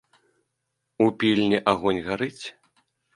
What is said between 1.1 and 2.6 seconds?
пільні агонь гарыць?